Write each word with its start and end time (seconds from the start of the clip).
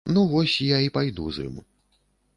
Ну 0.13 0.21
вось, 0.29 0.55
я 0.69 0.79
і 0.85 0.89
пайду 0.95 1.29
з 1.37 1.49
ім. 1.51 1.63